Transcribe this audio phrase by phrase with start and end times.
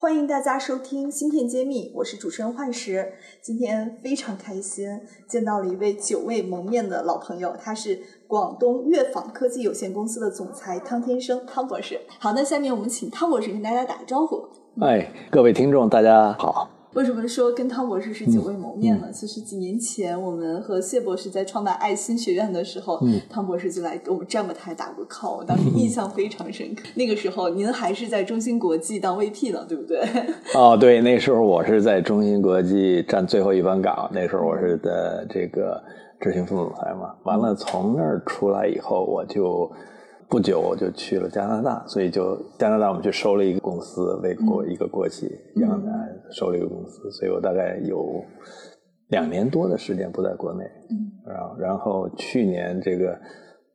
[0.00, 3.14] 欢迎大家收听《芯片揭秘》，我是主持人幻石。
[3.42, 7.98] 今天非常开心，见到了一位久未谋面的老朋友，他是
[8.28, 12.00] 广东越纺科技有限公司的总裁汤天生，汤博士。
[12.20, 14.48] 好，那下面我们请汤博士跟大家打个招呼。
[14.80, 16.70] 哎，各位听众，大家好。
[16.98, 19.06] 为什么说跟汤博士是久未谋面呢？
[19.12, 22.98] 其实几年前我们和谢博士在创办爱心学院的时候，
[23.30, 26.82] 汤博士就来给我们站过台打过 call，我当时印象非常深刻。
[26.96, 30.00] 那个时候您还是在中芯国际当 VP 呢，对不对？
[30.56, 35.80] 哦，对，那时候我是在中芯国际站最后一班岗，那时候我是的这个
[36.20, 37.14] 执行副总裁嘛。
[37.22, 39.70] 完了，从那儿出来以后，我就。
[40.28, 45.92] 不久我就去了加拿大，所以就加拿大我们去收了一个公司，为国一个国企加拿大
[46.30, 48.22] 收了一个公司，所以我大概有
[49.08, 50.64] 两年多的时间不在国内，
[51.26, 53.18] 然后然后去年这个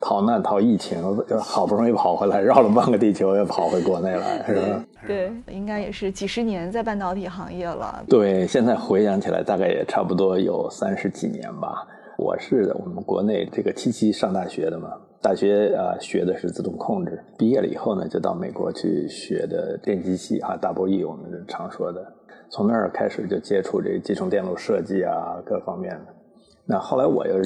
[0.00, 4.84] 逃难逃疫情，就好不容易跑回来，绕了半个地球又跑回国内来，是吧？
[5.06, 8.04] 对，应该也是几十年在半导体行业了。
[8.06, 11.86] 对，现在回想起来，大概也差不多有三十几年吧。
[12.18, 14.90] 我是我们国内这个七七上大学的嘛。
[15.24, 17.18] 大学啊，学的是自动控制。
[17.38, 22.06] 毕业了以后呢，就到美国去学的电机系啊，Double E，我们常说的。
[22.50, 26.14] 从那儿开始就接触这集成电路设计啊，各方面的。
[26.66, 27.36] 那后来我又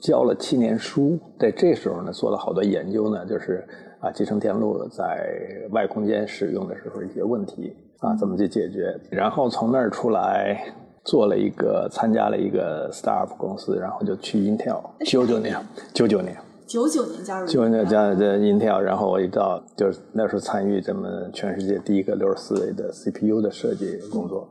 [0.00, 3.64] 教了七年书，在这时候呢，做了好多研究呢，就是
[4.00, 5.24] 啊，集成电路在
[5.70, 8.98] 外空间使用的时候一些问题啊，怎么去解决。
[9.12, 10.60] 然后从那儿出来，
[11.04, 15.56] 做了一个参加了一个 startup 公司，然后就去 Intel， 九九年，
[15.94, 16.36] 九九年。
[16.72, 24.48] 九九年加入，九九年加入的 Intel，然后我一到就是那时候参与咱们全世界第一个六十四位的 CPU 的设计工作。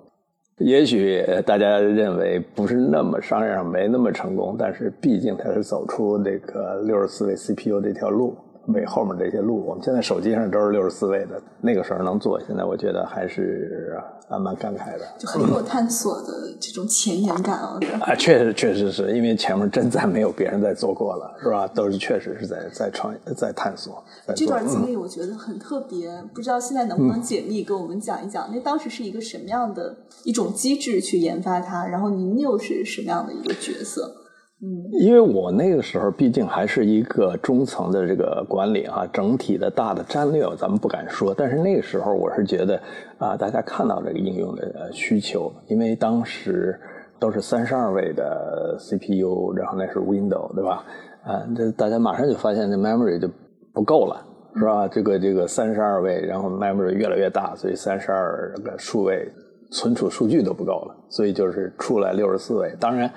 [0.59, 8.37] 也许大家认为不是那么商业上没那么成功，但是毕竟它是走出这个六十四位 CPU 这条路。
[8.67, 13.99] 为后面这些路，我们现在手机上都是六十四位的，那个时候能做，现在我觉得还是
[14.29, 17.79] 还蛮感慨的，就很有探索的这种前沿感啊！
[18.01, 21.67] 啊，确实确实是因为前面真再没有别人在做过了，是吧？
[21.67, 24.03] 都是确实是在在创在探索。
[24.35, 31.87] 这段经历我觉得很特别，不知道现在能不能解密，给我们讲一讲，那当时是一个什么样的一种机制去研发它？
[31.87, 34.15] 然后您又是什么样的一个角色？
[34.63, 42.79] 嗯，因为我那个时候毕竟还是一个中层的这个管理哈，整体的大的战略咱们不敢说，但是那个时候我是觉得
[43.17, 46.79] 啊，大家看到这个应用的需求，因为当时
[47.19, 50.83] 都是三十二位的 CPU，然后那是 Window 对吧？
[51.23, 53.27] 啊，这大家马上就发现这 memory 就
[53.73, 54.23] 不够了，
[54.55, 54.87] 是吧？
[54.87, 59.27] 这个这个三十二位，然后 memory 越来越大，所以三十二个数位
[59.71, 63.11] 存储数据都不够了，所以就是出来六十四位，当然。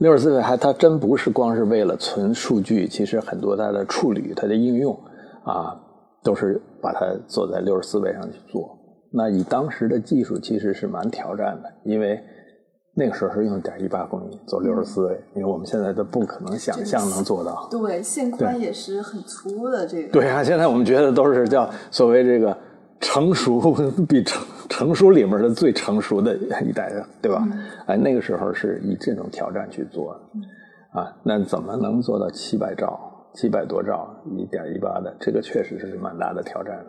[0.00, 4.98] 六十四位还，它真不是光是为了存数据，其实很多它的处理、它的应用
[5.44, 5.78] 啊，
[6.24, 8.76] 都是把它做在六十四位上去做。
[9.12, 12.18] 那以当时的技术，其实是蛮挑战的，因为
[12.94, 17.68] 那个时候是用点一八公里做六十四位，因为我们现在都不可能想象能做到。
[17.70, 20.10] 对，线宽也是很粗的这个。
[20.10, 22.56] 对啊，现在我们觉得都是叫所谓这个。
[23.02, 23.58] 成熟
[24.06, 27.46] 比成成熟里面的最成熟的一代的，对吧？
[27.86, 35.14] 哎，那个时候是以这种挑战去做的，啊，那怎么能做到七百兆、七百多兆、一点一八的？
[35.20, 36.86] 这个确实是蛮大的挑战。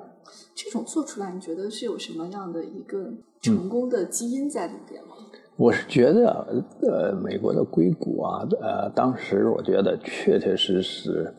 [0.55, 5.15] 这种做出来，你觉得是有什么样的一个成功的基因在里边吗？
[5.57, 11.33] 我是觉得，呃，美国的硅谷啊，呃，当时我觉得确确实实，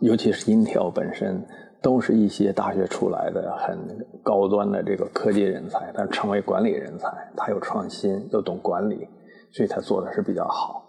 [0.00, 1.44] 尤其是 Intel 本身。
[1.80, 3.78] 都是一些大学出来的很
[4.24, 9.08] 高端的这个科技人才，他成为管理人才，他有创新又懂管理，
[9.52, 10.82] 所以他做的是比较好。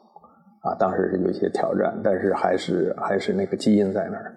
[0.64, 4.33] 啊，当时是有一些挑战，但是还是还是那个基因在那儿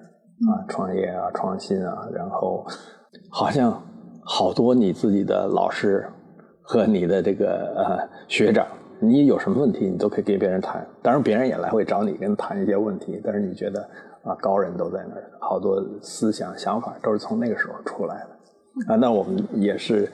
[0.53, 2.67] 啊，创业啊，创新啊，然后
[3.31, 3.83] 好像
[4.23, 6.07] 好多你自己的老师
[6.61, 8.67] 和你的这个呃学长，
[9.01, 13.89] 你有什么问题你都可以跟别人谈，当然别人也来会找你跟谈一些问题，但是你觉得。
[14.25, 18.97] 啊，高人都在那儿，好多思想想法都是从那个时候出来的啊。
[18.97, 20.11] 那我们也是，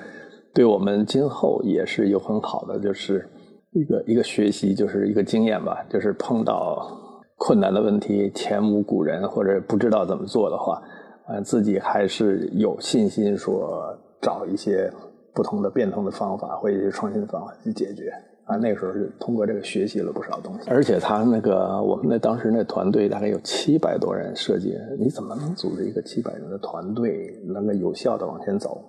[0.54, 3.28] 对我们今后也是有很好的，就是
[3.72, 5.84] 一个一个学习，就是一个经验吧。
[5.90, 6.90] 就是碰到
[7.36, 10.82] 困难的问题，前无古人或者不知道怎么做的话，
[11.28, 14.90] 呃，自己还是有信心说找一些
[15.34, 18.12] 不同的变通的方法或者一些创新的方法去解决
[18.48, 20.70] 啊，那时候是通过这个学习了不少东西。
[20.70, 28.82] 而且他那个我们那当时那团队大概有七百多人设计，你怎么能组织一个七百人的团队，能够有效的往前走？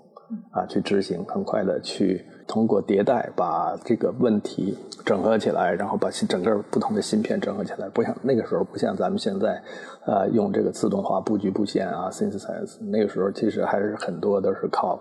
[0.52, 7.90] 啊，去执行，很快的去通过迭代把这个问题整合起来，然后把整个不同的芯片整合起来。
[7.90, 9.60] 不像那个时候，不像咱们现在，
[10.06, 12.80] 呃，用这个自动化布局布线啊，synthesize。
[12.92, 15.00] 那个时候其实还是很多都是靠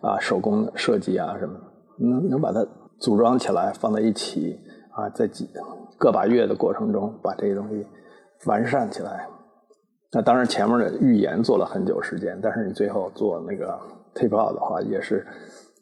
[0.00, 1.60] 啊手工设计啊什么，
[1.98, 2.66] 能能把它
[3.00, 4.58] 组装起来放在一起
[4.92, 5.48] 啊，在几
[5.98, 7.86] 个把月的过程中把这些东西
[8.46, 9.26] 完善起来。
[10.12, 13.78] 那当然前面的预言做了很久时间，但是你最后做那个。
[14.12, 15.24] tape out 的话也是，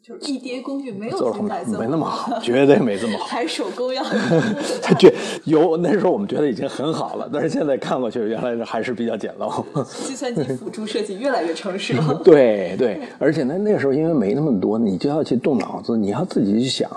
[0.03, 1.33] 就是一叠工具没有
[1.79, 4.03] 没那么好，绝对没这么好， 还手工要。
[4.83, 5.11] 他觉
[5.45, 9.65] 有那时候我们觉得已经很好了，但是现在看过去，原来还是比较简陋。
[9.87, 12.21] 计算机辅助设计越来越成熟了。
[12.23, 16.87] 对对，而且那那时候因为没那么多，你就要去动脑子，你要自己去想，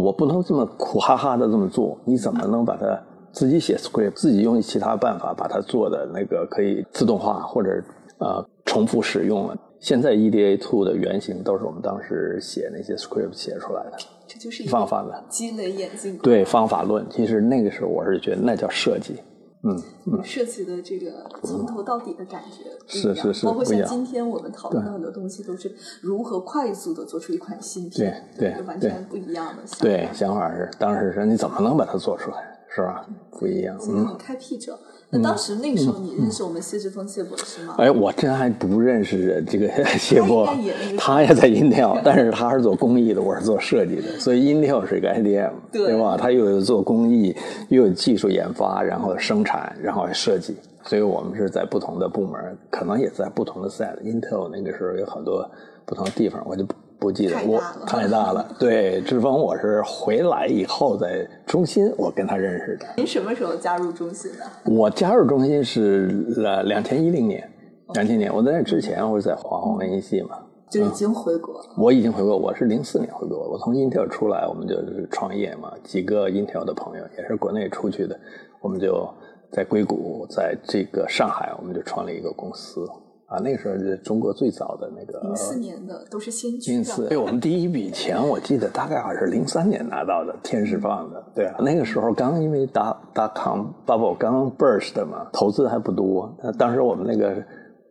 [0.00, 2.98] 我不能这么苦哈哈的这么做，你怎么能把它
[3.32, 7.82] 自己写 script，自己用其他办法把它做的那个可以自动化或者
[8.18, 9.56] 呃重复使用了。
[9.78, 13.92] 现在 EDA Two 的原型都是我们当时写那些 script 写出来的，
[14.26, 16.18] 这就是方法论，积累演进。
[16.18, 19.14] 对方法论，其实那个时候我是觉得那叫设计，
[19.62, 27.98] 嗯嗯，设计的这个从头到底的感觉是是是，包括像今天我们讨论的很多东西，都是如何快速的做出一款新品，
[28.38, 29.82] 对对，完全不一样的想法。
[29.82, 33.06] 对，想法是当时是你怎么能把它做出来，是吧？
[33.38, 34.78] 不一样，嗯，开辟者。
[35.12, 37.74] 那当时那个时候，你认识我们谢志峰谢博士吗？
[37.78, 39.68] 哎，我真还不认识这个
[39.98, 40.48] 谢博，
[40.96, 46.16] 他也在 Intel，但是他是做工艺的，我是做设计的，所以 Intel 是一个 IDM，对吧？
[46.16, 47.34] 他又有做工艺，
[47.70, 50.54] 又有技术研发，然后生产，然后设计，
[50.84, 53.98] 所以我们是在不同的部门，可能也在不同的 site。
[54.04, 55.44] Intel 那个时候有很多
[55.84, 56.64] 不同的地方，我就
[57.00, 57.10] 不。
[57.10, 62.86] 记得我太大了， 对志峰，我是回来以后在中心，我跟他认识的。
[62.96, 64.72] 您什么时候加入中心的？
[64.72, 67.50] 我加入中心是呃两千一零年，
[67.94, 68.32] 两千年。
[68.32, 70.38] 我在那之前我是在华虹文艺系嘛，
[70.70, 71.60] 就已经回国。
[71.76, 73.38] 我已经回国，我是零四年回国。
[73.38, 78.16] 我从 Intel 出来，我们就是创业嘛，几个 Intel 的朋友也是国内出去的，
[78.60, 79.08] 我们就
[79.50, 82.86] 在硅谷，在这个上海，我们就创立一个公司。
[83.30, 86.72] 啊，那个时候是中国最早的那个零四年的都是先驱。
[86.72, 91.24] 零四，对我们第一笔钱，我记得大概好像是零三年拿到的，天使放的。
[91.32, 96.36] 对啊，那个时候刚因为达达康 bubble 刚 burst 嘛，投资还不多。
[96.42, 97.40] 那当时我们那个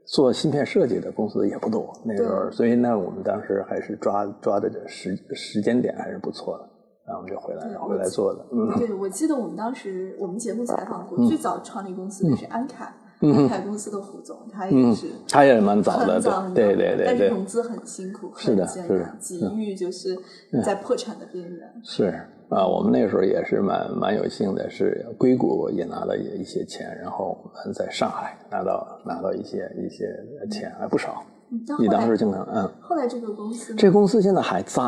[0.08, 6.70] 做芯片设计的公司也不多，那个时候，所以那我们当时还是抓抓的时时间点还是不错的，
[7.08, 8.46] 然后我们就回来回来做的。
[8.52, 12.84] 嗯，对，我记得我们当时我们节目采访过，最早创立公司的是安凯。
[12.84, 12.94] 安
[13.50, 16.22] 凯公司的胡总，他也是，他也是蛮早的，
[16.56, 20.18] 对对对，但是融资很辛苦，是的，是的，机遇就是
[20.64, 21.70] 在破产的边缘。
[21.84, 22.06] 是
[22.48, 30.08] 啊，我们那个时候也是蛮蛮有幸的，是硅谷也拿了一些钱，然后我们在上海拿到拿到一些一些
[30.50, 31.22] 钱，还不少。
[31.78, 34.82] 你当时经常嗯，后来这个公司，这个公司现在还在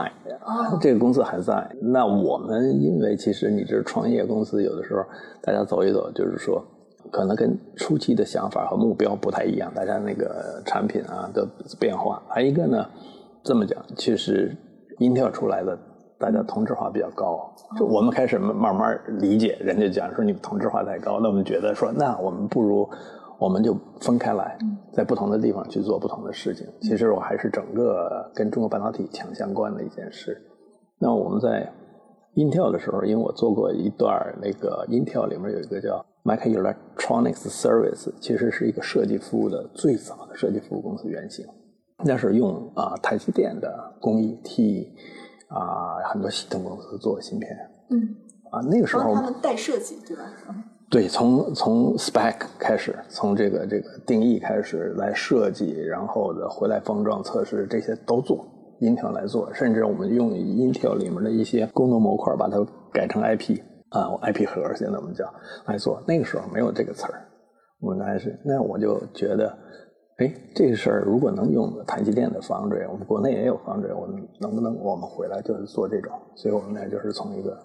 [0.46, 1.70] 啊，这个公司还在。
[1.82, 5.04] 那我们因为其实你这创业公司，有的时候
[5.42, 6.66] 大家走一走，就是说。
[7.12, 11.46] 可能跟初期的想法和目标不太一样，大家那个产品啊的
[11.80, 12.22] 变化。
[12.28, 12.86] 还一个呢，
[13.44, 14.56] 这么讲，其实
[15.00, 15.78] Intel 出来的，
[16.18, 17.54] 大家同质化比较高。
[17.78, 22.90] 就我们开始慢慢理解，人家讲说你同质化太高，那我们觉得说，那我们不如
[23.38, 24.58] 我们就分开来，
[24.94, 26.66] 在不同的地方去做不同的事情。
[26.82, 30.42] 其实我还是整个跟中国半导体强相关的一件事。
[31.00, 31.68] 那我们在
[32.36, 36.06] Intel 的时候，因为我做过一段那个 Intel 里面有一个叫。
[36.24, 41.44] Microelectronics Service 其实是一个设计服务的最早的设计服务公司原型，
[42.06, 44.94] 那是用啊台积电的工艺替
[45.48, 47.50] 啊很多系统公司做芯片。
[47.90, 48.16] 嗯。
[48.52, 50.24] 啊，那个时候他们代设计对吧？
[50.92, 58.46] 对，从从 spec 开始，从这个这个定义开始来设计，然后的回来封装测试这些都做
[58.82, 62.58] ，Intel 来做，甚至我们用 Intel 里面的一些功能模块把它
[62.92, 63.62] 改成 IP。
[63.92, 65.26] 啊，IP 盒现在我们叫
[65.66, 67.28] 来做，那个时候没有这个词儿，
[67.82, 69.54] 我们还是那我就觉得，
[70.16, 76.14] 哎，这个事儿如果能用台积电的方锥，我们国内也有方锥，我们能不能我们回来就是做这种？
[76.38, 77.58] 所以我们呢就是从一个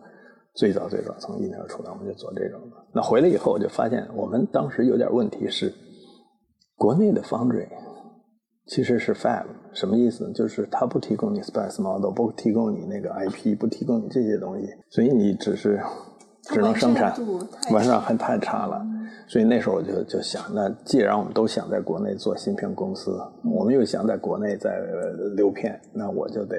[0.57, 2.77] 最早最早从 intel 出来，我们就做这种的。
[2.93, 5.73] 那回来以后我就发现，我们当时有点问题是，
[6.77, 7.69] 国内的方锥
[8.67, 10.31] 其实是 Fab，什么意思呢？
[10.33, 15.81] 就是它不提供你 Space Model，不提供你那个 IP，不提供你这些东西，所以你只是。
[16.49, 17.13] 只能生产，
[17.73, 18.81] 完善还太差了，
[19.27, 24.79] 所以那时候我就就想，那既然我们都想在国内做芯片公司，我们又想在国内在
[25.35, 26.57] 留片，那我就得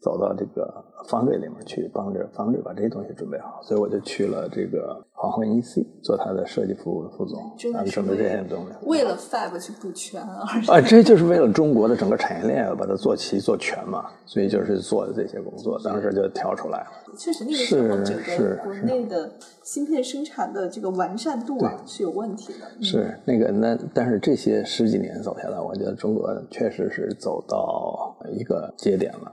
[0.00, 3.60] 走到这个方队里面去，帮着方队把这些东西准备好。
[3.62, 7.38] 所以我就去了这个黄昏 EC 做他的设计服务的副总，
[7.74, 8.86] 啊，准备这些东西。
[8.86, 16.86] 为了 Fab 去补全啊，这就是为了中国的整个产业链把它做齐做全嘛，所以就是做的这些工作，当时就跳出来了。
[17.18, 19.30] 确实，那个时候整个国内的
[19.62, 22.84] 芯片生产的这个完善度啊是有问题的。
[22.84, 29.32] 是那个那，但是这些十几年走下来，我觉得中国确实是走到一个节点了。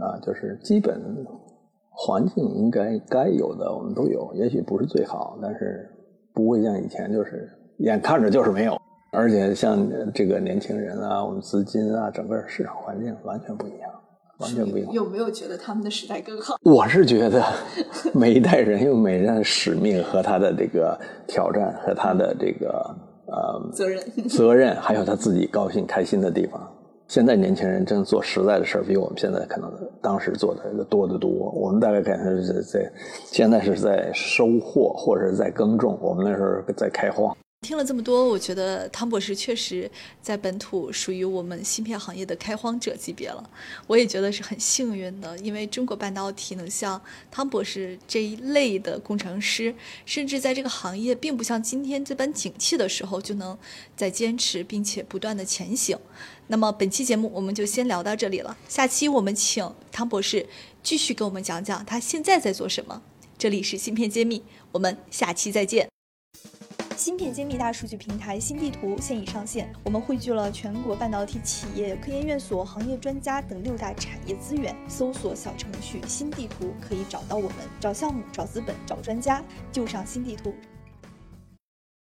[0.00, 1.00] 啊，就是基本
[1.90, 5.88] 环境应该该有的我们都有，也许不是最好，但是
[6.34, 8.76] 不会像以前就是眼看着就是没有。
[9.12, 13.90] 而且像这个年轻人啊，我们资金啊，整个市场环境完全不一样，
[14.40, 14.92] 完全不一样。
[14.92, 16.56] 有没有觉得他们的时代更好？
[16.62, 17.42] 我是觉得
[18.12, 22.94] 每一代人有每一代的使命和他的这个挑战和他的这个
[23.26, 26.60] 呃责任责任，还有他自己高兴开心的地方。
[27.08, 29.72] 现在年轻人真做实在的事儿，比我们现在可能
[30.02, 31.30] 当时做的多得多。
[31.30, 32.92] 我们大概感觉是在
[33.24, 37.36] 现在是在收获，或者是在耕种，我们那时候在开荒。
[37.62, 43.42] 听了这么多，我觉得汤博士确实在本土属于我们芯片行业的开荒者级别了。
[43.86, 53.56] 我也觉得是很幸运的，因为中国半导体能像汤博士这一类的工程师，甚至在这个行业并不像今天这般景气的时候，就能
[53.96, 55.98] 在坚持并且不断的前行。
[56.48, 60.46] 那么本期节目我们就先聊到这里了，下期我们请汤博士
[60.82, 63.02] 继续给我们讲讲他现在在做什么。
[63.36, 65.88] 这里是芯片揭秘，我们下期再见。
[66.96, 74.74] 芯片揭秘大数据平台新地图现已上线，我们汇聚了全国半导体企业、科研院所、行业专家等六大产业资源。
[74.88, 80.54] 搜索小程序“新地图”可以找到我们，找项目、找资本、找专家，就上新地图。